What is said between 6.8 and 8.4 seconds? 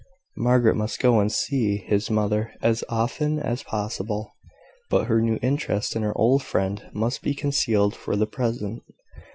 must be concealed for the